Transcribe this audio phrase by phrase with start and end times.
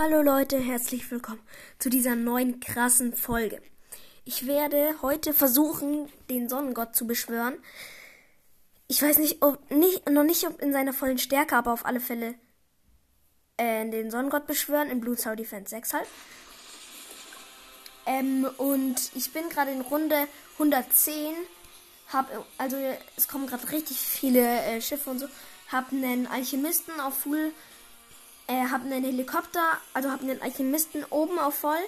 [0.00, 1.40] Hallo Leute, herzlich willkommen
[1.80, 3.60] zu dieser neuen krassen Folge.
[4.24, 7.56] Ich werde heute versuchen, den Sonnengott zu beschwören.
[8.86, 11.98] Ich weiß nicht, ob nicht, noch nicht ob in seiner vollen Stärke, aber auf alle
[11.98, 12.36] Fälle
[13.56, 16.06] äh, den Sonnengott beschwören in Blue Tower Defense 6 halt.
[18.06, 20.28] Ähm, und ich bin gerade in Runde
[20.60, 21.34] 110.
[22.12, 22.76] Hab, also
[23.16, 25.26] es kommen gerade richtig viele äh, Schiffe und so.
[25.72, 27.52] Hab einen Alchemisten auf Full
[28.48, 31.78] äh, habe einen Helikopter, also habe einen Alchemisten oben auf voll,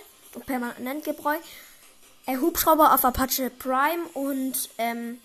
[0.47, 1.37] permanent Gebräu.
[2.27, 5.21] Äh, Hubschrauber auf Apache Prime und ähm,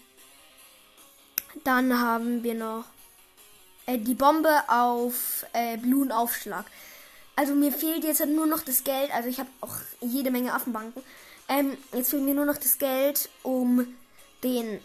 [1.64, 2.86] dann haben wir noch
[3.86, 6.66] äh, die Bombe auf äh, Bluen Aufschlag.
[7.36, 11.04] Also mir fehlt jetzt nur noch das Geld, also ich habe auch jede Menge Affenbanken.
[11.50, 13.86] Ähm, jetzt fehlt mir nur noch das Geld, um
[14.42, 14.80] den,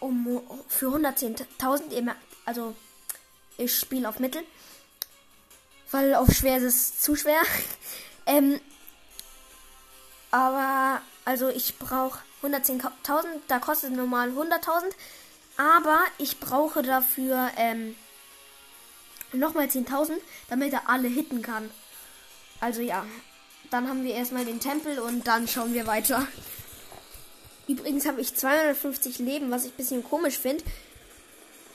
[0.00, 2.12] um für 110.000,
[2.44, 2.74] also
[3.56, 4.42] ich spiele auf Mittel
[5.90, 7.40] weil auf schwer ist es zu schwer.
[8.26, 8.60] ähm,
[10.30, 14.92] aber, also ich brauche 110.000, da kostet normal 100.000.
[15.56, 17.96] Aber ich brauche dafür ähm,
[19.32, 20.12] nochmal 10.000,
[20.48, 21.68] damit er alle hitten kann.
[22.60, 23.04] Also ja,
[23.70, 26.26] dann haben wir erstmal den Tempel und dann schauen wir weiter.
[27.66, 30.64] Übrigens habe ich 250 Leben, was ich ein bisschen komisch finde.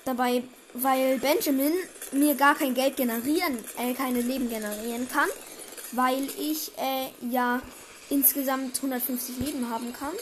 [0.06, 1.74] Dabei weil Benjamin
[2.12, 5.30] mir gar kein Geld generieren, äh, keine Leben generieren kann,
[5.92, 7.62] weil ich äh, ja
[8.10, 10.14] insgesamt 150 Leben haben kann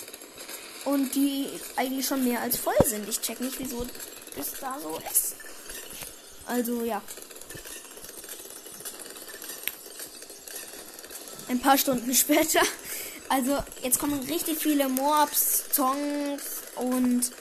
[0.86, 3.08] und die eigentlich schon mehr als voll sind.
[3.08, 3.86] Ich check nicht, wieso
[4.36, 5.36] das da so ist.
[6.46, 7.02] Also ja.
[11.48, 12.62] Ein paar Stunden später.
[13.30, 17.32] Also jetzt kommen richtig viele Mobs, Tongs und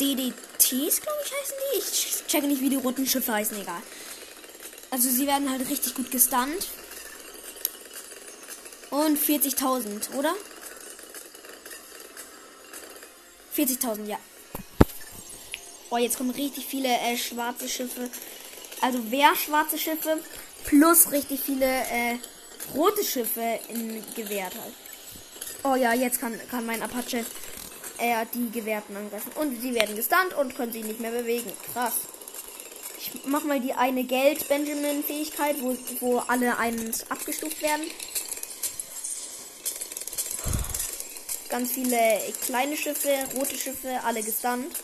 [0.00, 1.78] DDTs, glaube ich, heißen die.
[1.78, 3.82] Ich checke nicht, wie die roten Schiffe heißen, egal.
[4.90, 6.68] Also sie werden halt richtig gut gestunt.
[8.90, 10.34] Und 40.000, oder?
[13.56, 14.18] 40.000, ja.
[15.90, 18.10] Oh, jetzt kommen richtig viele äh, schwarze Schiffe.
[18.80, 20.18] Also wer schwarze Schiffe
[20.64, 22.18] plus richtig viele äh,
[22.74, 24.74] rote Schiffe in gewährt halt.
[25.64, 27.24] Oh ja, jetzt kann, kann mein Apache
[27.98, 29.32] er die Gewehrten angreifen.
[29.36, 31.52] Und sie werden gestunt und können sich nicht mehr bewegen.
[31.72, 31.94] Krass.
[32.98, 37.84] Ich mach mal die eine Geld-Benjamin-Fähigkeit, wo, wo alle eins abgestuft werden.
[41.48, 44.74] Ganz viele kleine Schiffe, rote Schiffe, alle gestunt.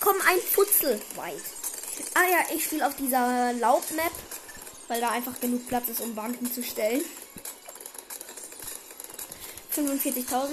[0.00, 1.42] Kommen ein Putzel weit.
[2.14, 4.12] Ah ja, ich spiele auf dieser Laubmap,
[4.88, 7.04] weil da einfach genug Platz ist, um Banken zu stellen.
[9.76, 10.48] 45.000.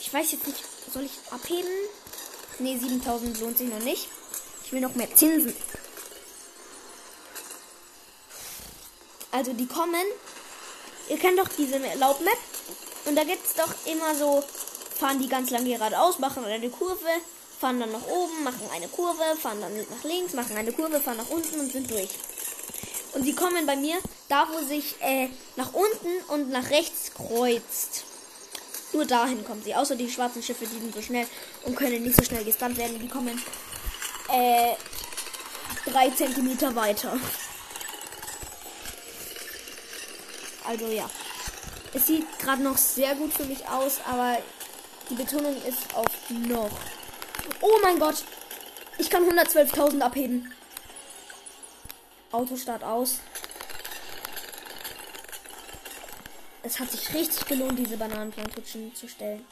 [0.00, 1.70] Ich weiß jetzt nicht, soll ich abheben?
[2.58, 4.08] Ne, 7000 lohnt sich noch nicht.
[4.64, 5.54] Ich will noch mehr Zinsen.
[9.30, 10.06] Also die kommen.
[11.10, 12.38] Ihr kennt doch diese Laubmap.
[13.04, 14.42] Und da gibt es doch immer so,
[14.98, 17.10] fahren die ganz lang geradeaus, machen eine Kurve,
[17.60, 21.18] fahren dann nach oben, machen eine Kurve, fahren dann nach links, machen eine Kurve, fahren
[21.18, 22.08] nach unten und sind durch.
[23.12, 28.04] Und sie kommen bei mir da, wo sich äh, nach unten und nach rechts kreuzt.
[28.96, 29.74] Nur dahin kommen sie.
[29.74, 31.26] Außer die schwarzen Schiffe, die sind so schnell
[31.64, 32.98] und können nicht so schnell gestunt werden.
[32.98, 33.38] Die kommen
[34.32, 34.72] äh,
[35.84, 37.18] drei Zentimeter weiter.
[40.66, 41.10] Also ja.
[41.92, 44.38] Es sieht gerade noch sehr gut für mich aus, aber
[45.10, 46.70] die Betonung ist auf noch.
[47.60, 48.24] Oh mein Gott!
[48.96, 50.50] Ich kann 112.000 abheben.
[52.32, 53.20] Autostart aus.
[56.66, 59.46] Es hat sich richtig gelohnt, diese Bananenplantutschen zu stellen.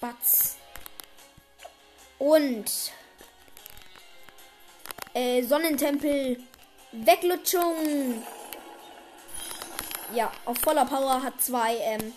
[0.00, 0.56] Batz.
[2.18, 2.64] Und
[5.14, 6.42] äh, Sonnentempel.
[6.90, 8.24] Weglutschung.
[10.12, 12.12] Ja, auf voller Power hat zwei, ähm,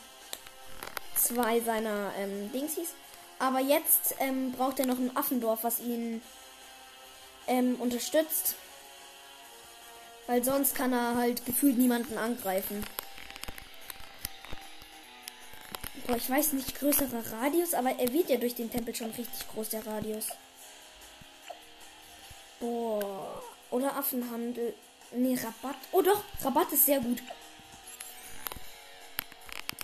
[1.16, 2.96] zwei seiner ähm, Dingsies.
[3.38, 6.24] Aber jetzt ähm, braucht er noch ein Affendorf, was ihn
[7.46, 8.56] ähm, unterstützt.
[10.28, 12.84] Weil sonst kann er halt gefühlt niemanden angreifen.
[16.06, 19.48] Boah, ich weiß nicht, größerer Radius, aber er wird ja durch den Tempel schon richtig
[19.54, 20.28] groß, der Radius.
[22.60, 23.42] Boah.
[23.72, 24.74] Oder Affenhandel.
[25.12, 25.78] Nee, Rabatt.
[25.92, 27.22] Oh doch, Rabatt ist sehr gut.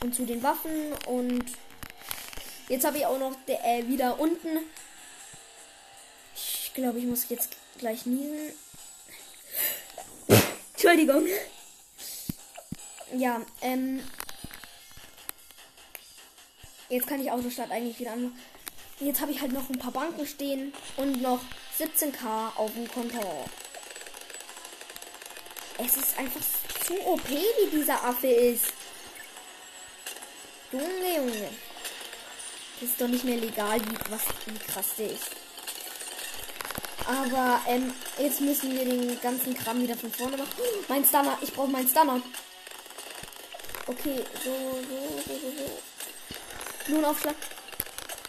[0.01, 1.45] Und zu den Waffen und
[2.67, 4.59] jetzt habe ich auch noch der, äh, wieder unten.
[6.35, 8.53] Ich glaube, ich muss jetzt gleich niesen.
[10.83, 11.25] Entschuldigung.
[13.15, 14.03] Ja, ähm.
[16.89, 18.35] Jetzt kann ich Autostadt eigentlich wieder an.
[18.99, 21.39] jetzt habe ich halt noch ein paar Banken stehen und noch
[21.79, 23.45] 17k auf dem Konto.
[25.77, 26.41] Es ist einfach
[26.85, 28.65] zu OP, wie dieser Affe ist.
[30.73, 31.49] Junge, Junge.
[32.81, 35.42] Das ist doch nicht mehr legal, wie, was, wie krass der ist.
[37.13, 40.49] Aber ähm, jetzt müssen wir den ganzen Kram wieder von vorne machen.
[40.87, 42.21] Mein Stunner, ich brauche meinen Stunner.
[43.85, 44.49] Okay, so,
[44.89, 46.93] so, so, so, so.
[46.93, 47.35] Nun Aufschlag.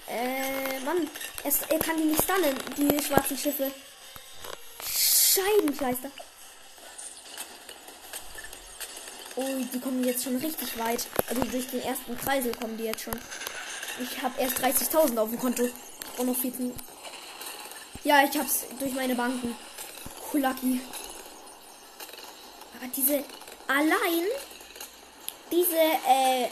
[0.08, 1.08] Äh, Mann.
[1.44, 3.70] Es, er kann die nicht stunnen, die schwarzen Schiffe.
[4.86, 6.10] Scheibenkleister.
[9.36, 11.06] Oh, die kommen jetzt schon richtig weit.
[11.28, 13.18] Also durch den ersten Kreisel kommen die jetzt schon.
[14.00, 15.68] Ich habe erst 30.000 auf dem Konto.
[16.18, 16.72] Und noch 14.
[18.04, 19.56] Ja, ich hab's durch meine Banken.
[20.32, 20.80] Cool, lucky.
[22.78, 23.24] Aber diese
[23.66, 24.26] allein
[25.50, 26.48] diese äh,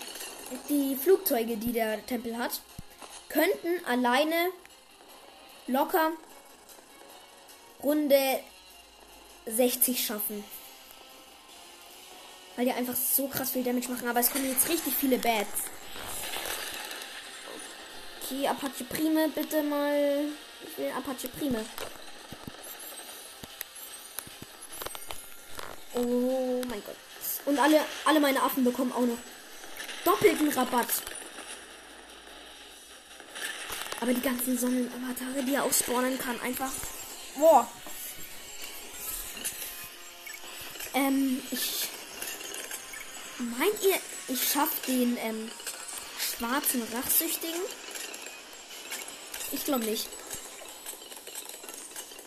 [0.68, 2.60] die Flugzeuge, die der Tempel hat,
[3.28, 4.50] könnten alleine
[5.66, 6.12] locker
[7.82, 8.40] Runde
[9.46, 10.44] 60 schaffen.
[12.56, 14.08] Weil die einfach so krass viel Damage machen.
[14.08, 15.64] Aber es kommen jetzt richtig viele Bats.
[18.22, 20.26] Okay, Apache Prime, bitte mal.
[20.64, 21.64] Ich will Apache Prime.
[25.94, 26.96] Oh mein Gott.
[27.44, 29.18] Und alle, alle meine Affen bekommen auch noch
[30.04, 30.88] doppelten Rabatt.
[34.00, 36.72] Aber die ganzen Sonnenavatare, die er ausspawnen kann, einfach.
[37.36, 37.70] Boah.
[40.94, 41.88] Ähm, ich.
[43.38, 43.98] Meint ihr,
[44.28, 45.50] ich schaff den ähm,
[46.18, 47.60] schwarzen Rachsüchtigen?
[49.52, 50.08] Ich glaube nicht.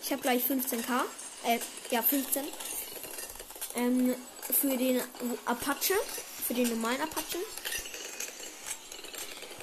[0.05, 1.01] Ich habe gleich 15k.
[1.45, 1.57] Äh,
[1.89, 2.43] ja, 15.
[3.75, 5.01] Ähm, für den
[5.45, 5.95] Apache.
[6.47, 7.39] Für den normalen Apache.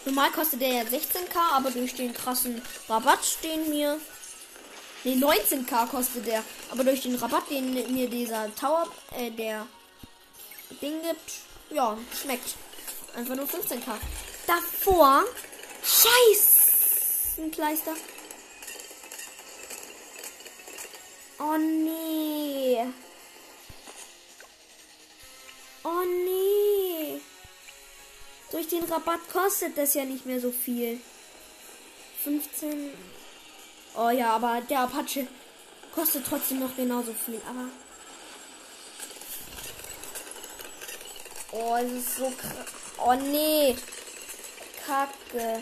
[0.05, 4.01] Normal kostet der ja 16k, aber durch den krassen Rabatt stehen mir.
[5.05, 6.43] Ne, 19k kostet der.
[6.73, 9.65] Aber durch den Rabatt, den mir dieser Tower, äh, der
[10.81, 11.33] Ding gibt,
[11.71, 12.57] ja, schmeckt.
[13.15, 13.93] Einfach nur 15k.
[14.49, 15.23] Davor.
[15.85, 17.39] Scheiß!
[17.39, 17.95] Ein Kleister.
[21.45, 22.79] Oh nee.
[25.83, 27.21] Oh nee.
[28.53, 31.01] Durch den Rabatt kostet das ja nicht mehr so viel.
[32.23, 32.93] 15.
[33.97, 35.27] Oh ja, aber der Apache
[35.93, 37.41] kostet trotzdem noch genauso viel.
[37.49, 37.69] Aber.
[41.51, 42.67] Oh, es ist so krass.
[43.05, 43.75] Oh nee.
[44.87, 45.61] Kacke.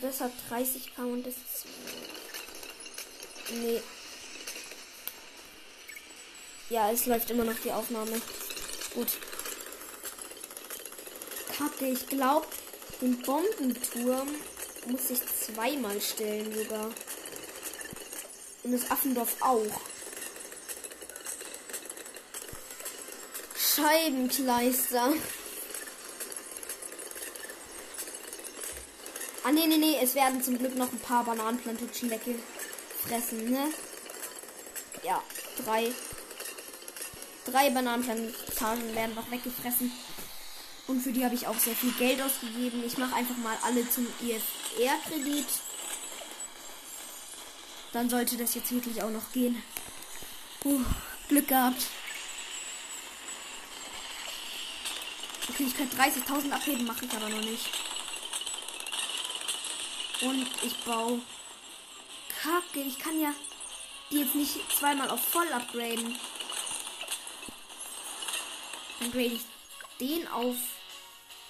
[0.00, 1.66] Das hat 30k und das ist.
[3.52, 3.82] Nee.
[6.68, 8.20] Ja, es läuft immer noch die Aufnahme.
[8.94, 9.08] Gut.
[11.56, 12.46] Kacke, ich glaube,
[13.00, 14.28] den Bombenturm
[14.86, 16.90] muss ich zweimal stellen sogar.
[18.62, 19.80] Und das Affendorf auch.
[23.56, 25.12] Scheibenkleister.
[29.42, 29.98] Ah, nee, nee, nee.
[30.00, 31.92] Es werden zum Glück noch ein paar Bananenplantagen
[33.04, 33.72] weggefressen, ne?
[35.02, 35.22] Ja,
[35.64, 35.92] drei.
[37.46, 39.90] Drei Bananenplantagen werden noch weggefressen.
[40.86, 42.84] Und für die habe ich auch sehr viel Geld ausgegeben.
[42.84, 45.46] Ich mache einfach mal alle zum IFR-Kredit.
[47.92, 49.62] Dann sollte das jetzt wirklich auch noch gehen.
[50.64, 50.80] Uh,
[51.28, 51.82] Glück gehabt.
[55.48, 57.68] Okay, ich könnte 30.000 abheben, mache ich aber noch nicht.
[60.20, 61.20] Und ich baue.
[62.42, 63.34] Kacke, ich kann ja
[64.10, 66.16] die jetzt nicht zweimal auf voll upgraden.
[68.98, 69.42] Dann grade ich
[70.00, 70.56] den auf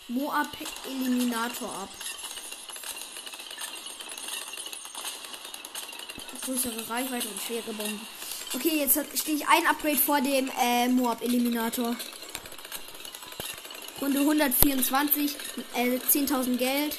[0.09, 0.49] Moab
[0.87, 1.89] Eliminator ab.
[6.45, 8.07] Größere Reichweite und schwere Bomben.
[8.55, 11.97] Okay, jetzt stehe ich ein Upgrade vor dem äh, Moab Eliminator.
[14.01, 15.37] Runde 124,
[15.75, 16.99] äh, 10.000 Geld,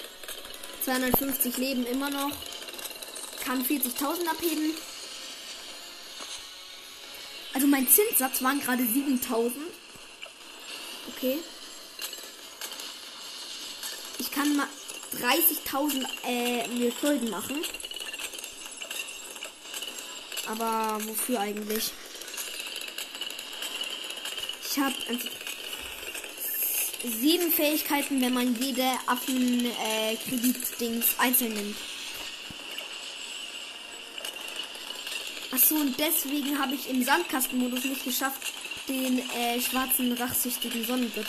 [0.85, 2.31] 250 Leben immer noch.
[3.43, 4.73] Kann 40.000 abheben.
[7.53, 9.51] Also mein Zinssatz waren gerade 7.000.
[11.09, 11.39] Okay.
[14.19, 14.67] Ich kann mal
[15.19, 17.63] 30.000 äh, mir Schulden machen.
[20.47, 21.91] Aber wofür eigentlich?
[24.69, 24.95] Ich habe
[27.03, 31.75] sieben Fähigkeiten, wenn man jede Affen-Kreditdings äh, einzeln nimmt.
[35.61, 38.51] Achso, und deswegen habe ich im Sandkastenmodus nicht geschafft,
[38.87, 41.27] den äh, schwarzen, rachsüchtigen Sonnengott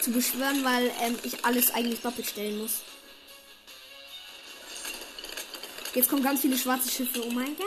[0.00, 2.80] zu beschwören, weil ähm, ich alles eigentlich doppelt stellen muss.
[5.94, 7.22] Jetzt kommen ganz viele schwarze Schiffe.
[7.26, 7.66] Oh mein Gott.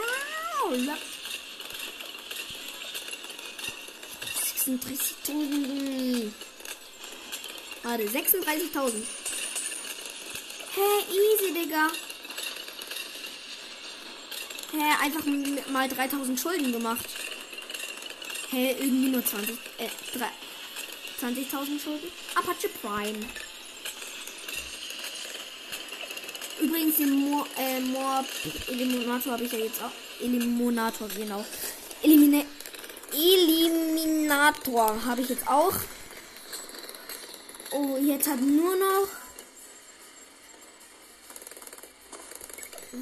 [4.66, 6.32] 36.000.
[7.84, 8.92] Warte, 36.000.
[10.74, 10.80] Hä,
[11.10, 11.90] easy, Digga.
[14.72, 15.24] Hä, einfach
[15.70, 17.04] mal 3000 Schulden gemacht.
[18.50, 19.88] Hä, irgendwie nur 20, äh,
[21.20, 22.10] 20.000 Schulden.
[22.34, 23.18] Apache Prime.
[26.58, 28.24] Übrigens den Mo äh, Mob
[28.68, 29.90] Eliminator habe ich ja jetzt auch.
[30.20, 31.44] Eliminator, genau.
[32.02, 32.46] Elimine
[33.12, 35.74] Eliminator habe ich jetzt auch.
[37.72, 39.08] Oh, jetzt hat nur noch.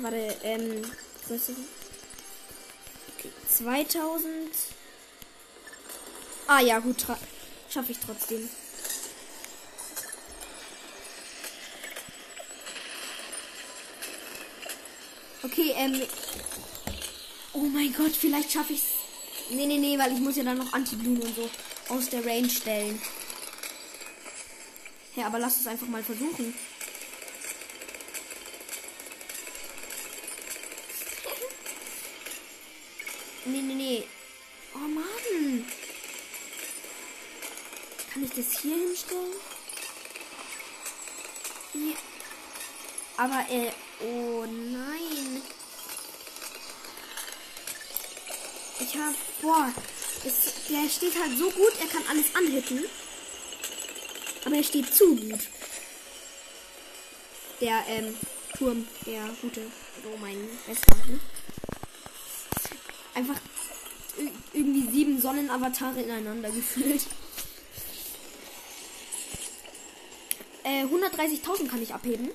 [0.03, 0.83] Warte, ähm.
[3.16, 4.50] Okay, 2000.
[6.49, 7.06] Ah ja, gut,
[7.72, 8.49] schaffe ich trotzdem.
[15.42, 16.02] Okay, ähm.
[17.52, 18.82] Oh mein Gott, vielleicht schaffe ich.
[19.50, 21.49] Nee, nee, nee, weil ich muss ja dann noch Anti-Blumen und so
[21.88, 23.00] aus der Range stellen.
[25.16, 26.54] Ja, aber lass es einfach mal versuchen.
[43.50, 43.71] Äh,
[44.02, 45.42] oh nein.
[48.80, 49.73] Ich hab, boah,
[50.25, 52.85] es, der steht halt so gut, er kann alles anhitten.
[54.45, 55.40] Aber er steht zu gut.
[57.61, 58.16] Der, ähm,
[58.57, 59.62] Turm, der gute,
[60.02, 61.21] so mein bester, ne?
[63.14, 63.40] Einfach
[64.52, 67.02] irgendwie sieben Sonnenavatare ineinander gefühlt.
[70.62, 72.30] Äh, 130.000 kann ich abheben.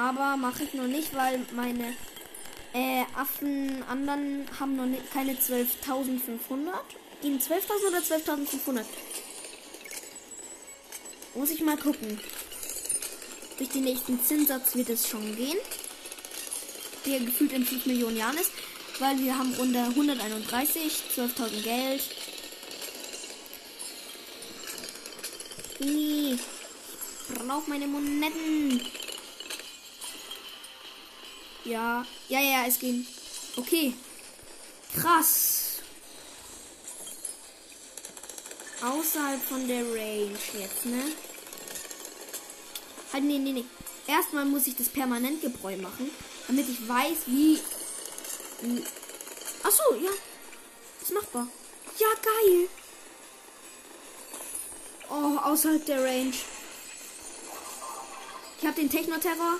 [0.00, 1.94] Aber mache ich noch nicht, weil meine
[2.72, 5.58] äh, Affen anderen haben noch nicht, keine 12.500.
[7.20, 8.84] Gehen 12.000 oder 12.500?
[11.34, 12.18] Muss ich mal gucken.
[13.58, 15.58] Durch den nächsten Zinssatz wird es schon gehen.
[17.04, 18.52] Der gefühlt in 5 Millionen Jahren ist.
[19.00, 22.02] Weil wir haben Runde 131, 12.000 Geld.
[25.80, 26.40] Ich
[27.34, 28.80] brauche meine Monetten.
[31.70, 32.04] Ja.
[32.28, 33.06] Ja, ja, es ging.
[33.56, 33.94] Okay.
[34.92, 35.78] Krass.
[38.82, 41.02] Außerhalb von der Range jetzt, ne?
[43.12, 43.64] Halt, nee, nee, nee.
[44.08, 46.10] Erstmal muss ich das Permanentgebräu machen,
[46.48, 47.60] damit ich weiß, wie.
[49.62, 50.10] Ach so, ja.
[51.00, 51.46] Ist machbar.
[51.98, 52.68] Ja, geil.
[55.08, 56.34] Oh, außerhalb der Range.
[58.58, 59.58] Ich habe den Techno-Terror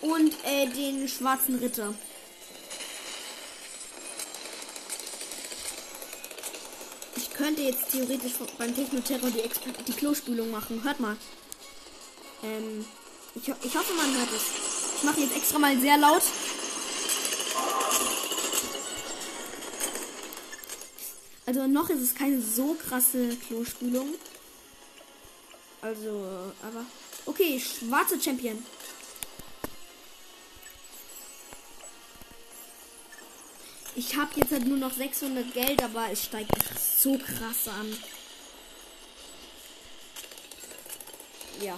[0.00, 1.94] und äh, den schwarzen Ritter.
[7.16, 9.42] Ich könnte jetzt theoretisch beim Techno-Terror die,
[9.86, 10.82] die Klospülung machen.
[10.82, 11.16] Hört mal.
[12.42, 12.84] Ähm,
[13.34, 14.98] ich, ich hoffe, man hört es.
[14.98, 16.22] Ich mache jetzt extra mal sehr laut.
[21.46, 24.14] Also noch ist es keine so krasse Klospülung.
[25.80, 26.84] Also, aber.
[27.24, 28.62] Okay, schwarze Champion.
[33.98, 37.96] Ich habe jetzt halt nur noch 600 Geld, aber es steigt so krass an.
[41.60, 41.76] Ja.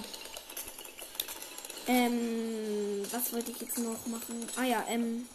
[1.86, 4.46] Ähm, was wollte ich jetzt noch machen?
[4.56, 5.26] Ah ja, ähm,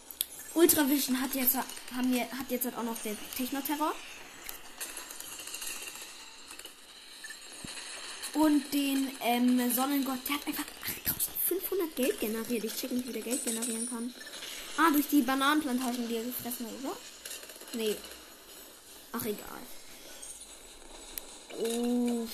[0.54, 3.96] Ultravision hat jetzt haben wir, hat jetzt halt auch noch der Techno-Terror.
[8.36, 12.64] Und den ähm, Sonnengott, der hat einfach 8500 Geld generiert.
[12.64, 14.14] Ich check nicht, wie der Geld generieren kann.
[14.78, 16.98] Ah, durch die Bananenplantagen, die er gefressen hat, oder?
[17.74, 17.96] Nee.
[19.14, 19.62] Ach, egal.
[21.58, 22.28] Oh.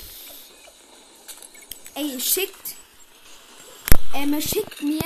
[1.93, 2.75] Ey, schickt.
[4.15, 5.01] Ähm, schickt mir.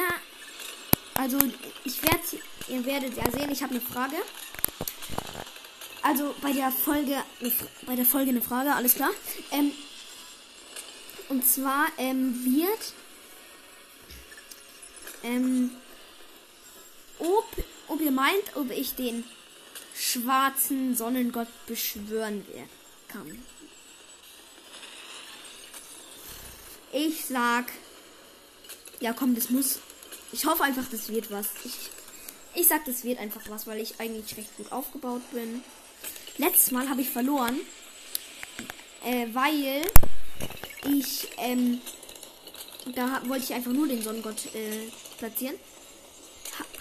[1.16, 1.38] Also,
[1.84, 2.22] ich werde.
[2.68, 4.16] Ihr werdet ja sehen, ich habe eine Frage.
[6.02, 7.22] Also, bei der Folge.
[7.86, 9.12] Bei der Folge eine Frage, alles klar.
[9.52, 9.72] Ähm,
[11.28, 12.94] und zwar ähm, wird.
[15.24, 15.72] Ähm,
[17.20, 17.46] ob,
[17.88, 19.24] ob ihr meint, ob ich den
[19.96, 22.46] schwarzen Sonnengott beschwören
[23.08, 23.44] kann.
[26.92, 27.72] Ich sag,
[29.00, 29.80] ja komm, das muss.
[30.32, 31.48] Ich hoffe einfach, das wird was.
[31.64, 31.90] Ich,
[32.56, 35.64] ich sag, das wird einfach was, weil ich eigentlich recht gut aufgebaut bin.
[36.38, 37.60] Letztes Mal habe ich verloren,
[39.04, 39.86] äh, weil
[40.88, 41.82] Ich, ähm,
[42.94, 45.56] da wollte ich einfach nur den Sonnengott äh, platzieren.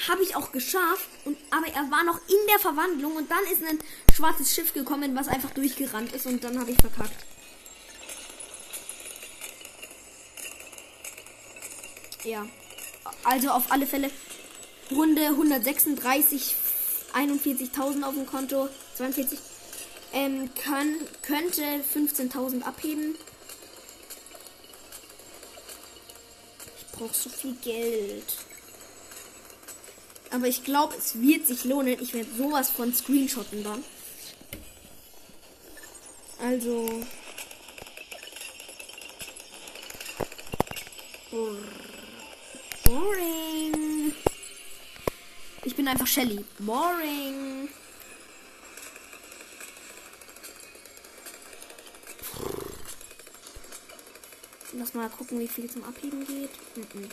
[0.07, 1.09] Ha Habe ich auch geschafft.
[1.25, 3.79] Und, aber er war noch in der Verwandlung und dann ist ein
[4.15, 7.25] schwarzes Schiff gekommen, was einfach durchgerannt ist und dann habe ich verkackt.
[12.25, 12.47] Ja.
[13.23, 14.11] Also auf alle Fälle
[14.91, 16.57] Runde 136,
[17.15, 19.39] 41.000 auf dem Konto, 42.
[20.13, 23.17] Ähm, kann, könnte 15.000 abheben.
[26.79, 28.37] Ich brauche so viel Geld.
[30.35, 31.97] Aber ich glaube, es wird sich lohnen.
[32.03, 33.85] Ich werde sowas von screenshotten dann.
[36.41, 37.05] Also.
[42.85, 44.13] Boring.
[45.63, 46.45] Ich bin einfach Shelly.
[46.59, 47.69] Boring.
[54.73, 56.51] Lass mal gucken, wie viel zum Abheben geht.
[56.75, 57.09] Mhm.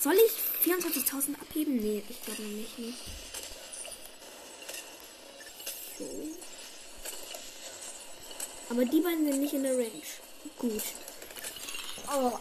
[0.00, 1.76] Soll ich 24.000 abheben?
[1.76, 2.78] Nee, ich glaube nicht.
[2.78, 2.98] nicht.
[5.98, 6.28] So.
[8.70, 10.02] Aber die beiden sind nicht in der Range.
[10.58, 10.82] Gut.
[12.12, 12.38] Oh.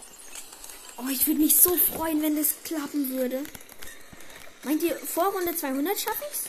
[0.97, 3.43] Oh, ich würde mich so freuen, wenn das klappen würde.
[4.63, 6.43] Meint ihr, vor Runde 200 schaffe ich's?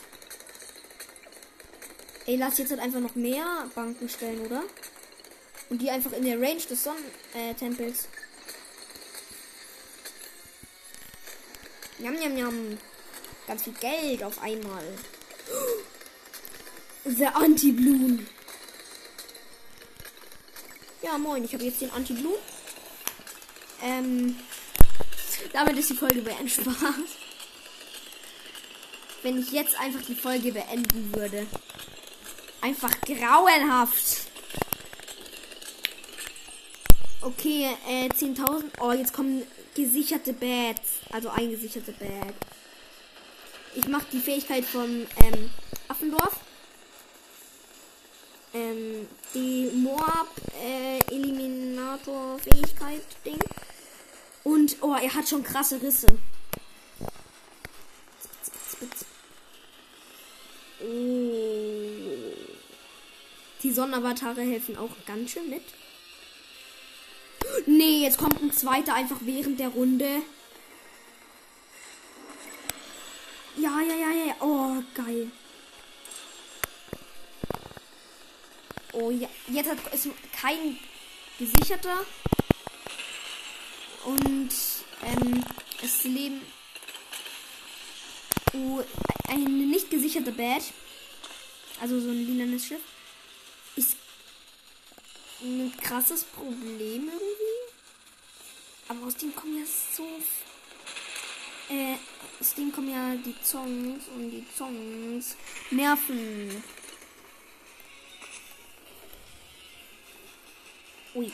[2.27, 4.63] Ey, lass jetzt halt einfach noch mehr Banken stellen, oder?
[5.69, 8.07] Und die einfach in der Range des Sonnentempels.
[11.99, 12.77] Njam, njam, njam.
[13.47, 14.83] Ganz viel Geld auf einmal.
[17.05, 18.27] The Anti-Bloom.
[21.01, 22.33] Ja, moin, ich habe jetzt den Anti-Bloom.
[23.81, 24.35] Ähm,
[25.53, 26.51] damit ist die Folge beendet.
[26.51, 26.75] Spaß.
[29.23, 31.47] Wenn ich jetzt einfach die Folge beenden würde.
[32.61, 34.27] Einfach grauenhaft.
[37.21, 38.63] Okay, äh, 10.000.
[38.79, 39.43] Oh, jetzt kommen
[39.75, 41.01] gesicherte Bats.
[41.11, 42.33] Also eingesicherte Bad.
[43.75, 45.49] Ich mache die Fähigkeit von ähm,
[45.87, 46.39] Affendorf.
[48.53, 50.29] Ähm, die Moab
[50.63, 53.39] äh, Eliminator Fähigkeit Ding.
[54.43, 56.07] Und oh, er hat schon krasse Risse.
[60.81, 61.45] Oh.
[63.63, 65.63] Die Sonnenavatare helfen auch ganz schön mit.
[67.65, 70.21] Nee, jetzt kommt ein zweiter einfach während der Runde.
[73.57, 74.35] Ja, ja, ja, ja.
[74.41, 75.31] Oh, geil.
[78.93, 80.77] Oh ja, jetzt hat, ist kein
[81.39, 82.05] gesicherter.
[84.05, 84.49] Und
[85.03, 85.43] ähm,
[85.81, 86.41] es leben
[88.53, 88.83] oh,
[89.27, 90.63] ein nicht gesicherter Bad.
[91.81, 92.81] Also so ein lilanes Schiff.
[93.75, 93.97] Ist
[95.41, 97.44] ein krasses Problem irgendwie.
[98.87, 100.07] Aber aus dem kommen ja so.
[101.69, 101.95] Äh,
[102.39, 105.35] aus dem kommen ja die Songs und die Songs
[105.71, 106.63] nerven.
[111.15, 111.31] Ui.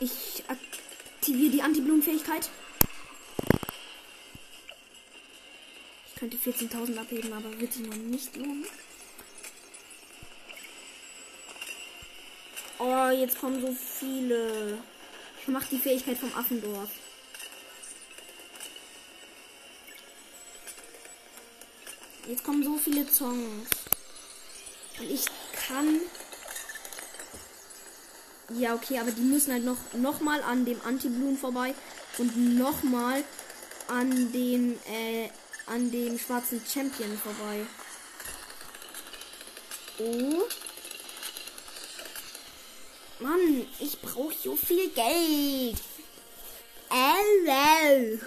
[0.00, 2.50] Ich aktiviere die Anti-Blumenfähigkeit.
[6.08, 8.66] Ich könnte 14.000 abheben, aber wird sich noch nicht lohnen.
[12.78, 14.82] Oh, jetzt kommen so viele.
[15.42, 16.88] Ich mach die Fähigkeit vom Affendorf.
[22.28, 23.68] Jetzt kommen so viele Songs.
[25.00, 25.24] Und ich
[25.66, 26.00] kann.
[28.50, 31.74] Ja, okay, aber die müssen halt noch, noch mal an dem Anti-Blumen vorbei
[32.18, 33.24] und noch mal
[33.88, 35.28] an dem, äh,
[35.66, 37.66] an dem schwarzen Champion vorbei.
[39.98, 40.44] Oh.
[43.22, 45.80] Mann, ich brauche so viel Geld.
[46.90, 48.18] Hello.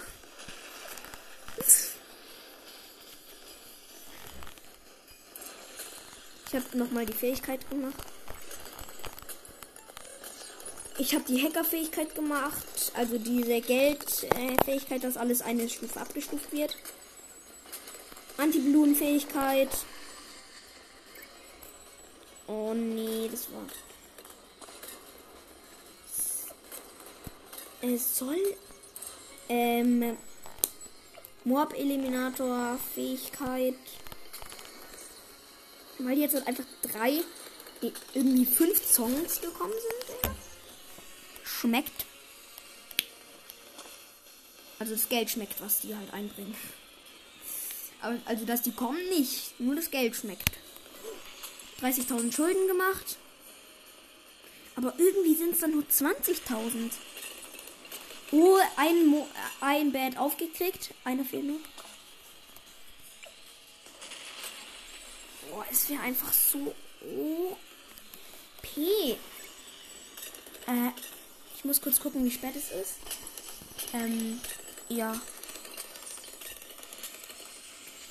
[6.48, 7.96] Ich habe nochmal die Fähigkeit gemacht.
[10.98, 16.78] Ich habe die Hackerfähigkeit gemacht, also diese Geldfähigkeit, dass alles eine Stufe abgestuft wird.
[18.38, 19.70] Anti-Blumen-Fähigkeit.
[22.48, 23.66] Oh nee, das war.
[27.94, 28.56] Es soll
[29.48, 30.18] ähm,
[31.44, 33.76] Mob Eliminator Fähigkeit.
[36.00, 37.22] Weil jetzt halt einfach drei,
[38.14, 40.32] irgendwie fünf Songs gekommen sind.
[41.44, 42.06] Schmeckt.
[44.80, 46.56] Also das Geld schmeckt, was die halt einbringen.
[48.02, 49.60] Aber, also, dass die kommen, nicht.
[49.60, 50.52] Nur das Geld schmeckt.
[51.82, 53.18] 30.000 Schulden gemacht.
[54.76, 56.92] Aber irgendwie sind es dann nur 20.000.
[58.38, 59.26] Oh, ein, Mo
[59.62, 60.94] ein Bad aufgekriegt.
[61.06, 61.60] Einer fehlt nur.
[65.50, 68.78] Boah, es wäre einfach so OP.
[68.78, 69.08] Äh,
[71.56, 72.96] ich muss kurz gucken, wie spät es ist.
[73.94, 74.42] Ähm,
[74.90, 75.16] ja.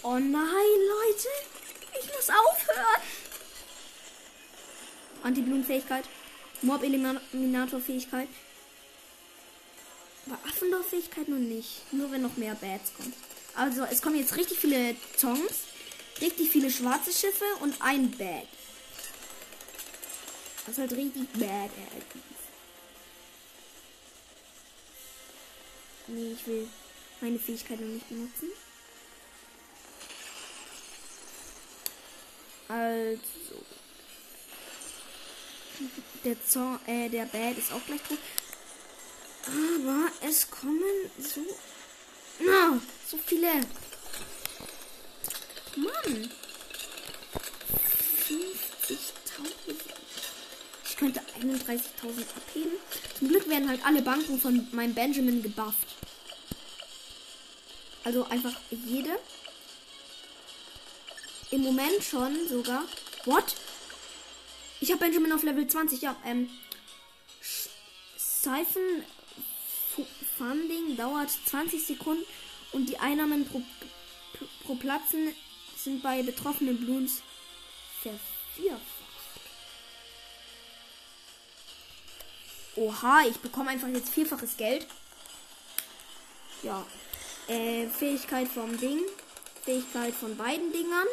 [0.02, 1.28] Oh nein, Leute.
[2.00, 3.02] Ich muss aufhören.
[5.22, 6.04] Anti-Blumen-Fähigkeit.
[6.62, 8.28] Mob-Eliminator-Fähigkeit.
[10.26, 11.92] Aber Affendorf-Fähigkeit noch nicht.
[11.92, 13.12] Nur wenn noch mehr Bads kommen.
[13.54, 15.64] Also, es kommen jetzt richtig viele Songs.
[16.20, 18.46] Richtig viele schwarze Schiffe und ein Bad.
[20.64, 21.70] Das ist halt richtig bad.
[26.06, 26.68] Nee, ich will
[27.20, 28.48] meine Fähigkeit noch nicht benutzen.
[32.68, 33.64] Also.
[36.24, 38.18] Der Zorn, äh, der Bad ist auch gleich tot.
[39.46, 41.40] Aber es kommen so.
[42.40, 43.52] Na, so viele.
[45.76, 46.30] Mann.
[48.28, 49.74] 50.000.
[50.84, 51.78] Ich könnte 31.000
[52.36, 52.72] abheben.
[53.18, 55.88] Zum Glück werden halt alle Banken von meinem Benjamin gebufft.
[58.04, 59.18] Also einfach jede.
[61.50, 62.84] Im Moment schon sogar.
[63.24, 63.54] What?
[64.80, 66.02] Ich habe Benjamin auf Level 20.
[66.02, 66.50] Ja, ähm.
[68.16, 69.04] Siphon
[70.36, 72.24] Funding dauert 20 Sekunden
[72.72, 73.62] und die Einnahmen pro,
[74.64, 75.34] pro Platzen
[75.76, 77.22] sind bei betroffenen Bloons
[78.02, 79.04] vervierfacht.
[82.76, 84.86] Oha, ich bekomme einfach jetzt vierfaches Geld.
[86.62, 86.84] Ja.
[87.46, 89.00] Äh, Fähigkeit vom Ding.
[89.62, 91.06] Fähigkeit von beiden Dingern.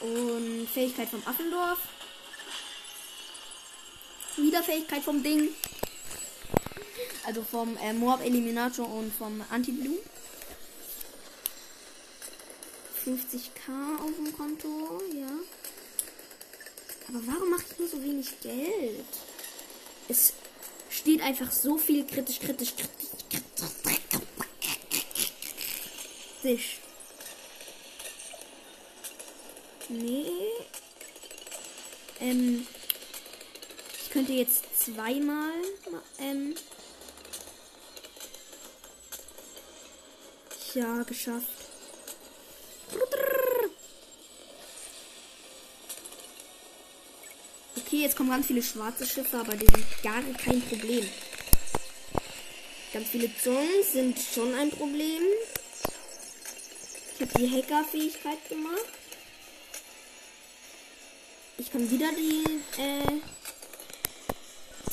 [0.00, 1.78] Und Fähigkeit vom Affendorf.
[4.38, 5.48] Wieder Fähigkeit vom Ding.
[7.26, 9.98] Also vom äh, Moab Eliminator und vom Anti-Blue.
[13.04, 15.30] 50k auf dem Konto, ja.
[17.08, 19.04] Aber warum mache ich nur so wenig Geld?
[20.08, 20.32] Es
[20.90, 23.08] steht einfach so viel kritisch, kritisch, kritisch.
[26.48, 26.78] kritisch.
[29.88, 30.26] Nee.
[32.20, 32.66] Ähm.
[34.08, 35.52] Ich könnte jetzt zweimal.
[36.18, 36.54] Ähm.
[40.72, 41.46] Ja, geschafft.
[47.76, 51.06] Okay, jetzt kommen ganz viele schwarze Schiffe, aber die sind gar kein Problem.
[52.94, 55.22] Ganz viele Songs sind schon ein Problem.
[57.14, 58.88] Ich habe die Hacker-Fähigkeit gemacht.
[61.58, 63.20] Ich kann wieder die, äh,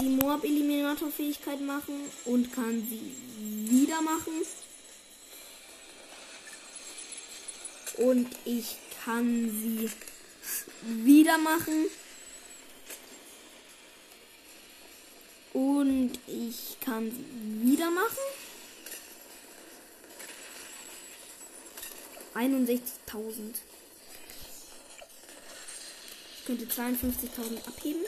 [0.06, 3.02] die Moab-Eliminator-Fähigkeit machen und kann sie
[3.72, 4.34] wieder machen.
[7.98, 9.90] Und ich kann sie
[11.04, 11.86] wieder machen.
[15.54, 18.18] Und ich kann sie wieder machen.
[22.36, 23.56] 61.000
[26.46, 28.06] könnte 52.000 abheben.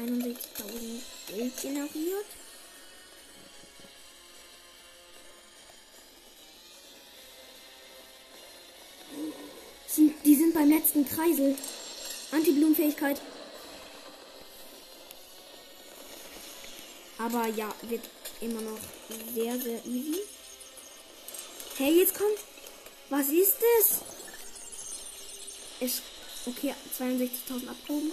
[0.00, 2.26] 61.000 Geld generiert.
[9.86, 11.56] Sind, die sind beim letzten Kreisel.
[12.32, 13.20] Anti-Blumenfähigkeit.
[17.18, 18.08] Aber ja, wird
[18.40, 18.78] immer noch
[19.34, 20.20] sehr, sehr easy.
[21.76, 22.38] Hey, jetzt kommt.
[23.10, 23.98] Was ist das?
[25.80, 26.02] Es
[26.46, 28.12] Okay, 62.000 abgehoben.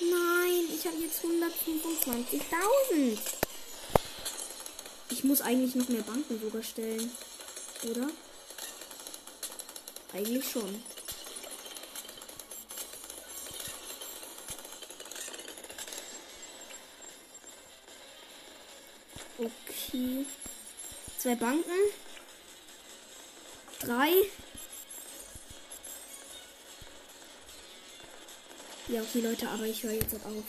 [0.00, 3.18] Nein, ich habe jetzt 125.000.
[5.10, 7.10] Ich muss eigentlich noch mehr Banken sogar stellen.
[7.82, 8.08] Oder?
[10.12, 10.82] Eigentlich schon.
[19.38, 20.26] Okay.
[21.18, 21.70] Zwei Banken.
[23.80, 24.12] Drei.
[28.90, 30.44] Ja, okay, Leute, aber ich höre jetzt auf.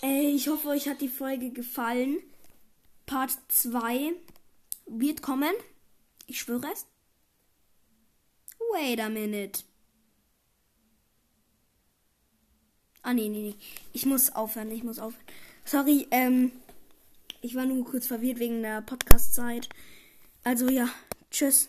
[0.00, 2.18] Ey, ich hoffe, euch hat die Folge gefallen.
[3.06, 4.12] Part 2
[4.86, 5.52] wird kommen.
[6.26, 6.86] Ich schwöre es.
[8.72, 9.62] Wait a minute.
[13.02, 13.54] Ah, nee, nee, nee.
[13.92, 15.24] Ich muss aufhören, ich muss aufhören.
[15.64, 16.50] Sorry, ähm,
[17.40, 19.68] ich war nur kurz verwirrt wegen der Podcast-Zeit.
[20.42, 20.88] Also ja,
[21.30, 21.68] tschüss.